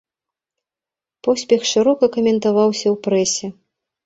[1.27, 3.47] Поспех шырока каментаваўся ў прэсе.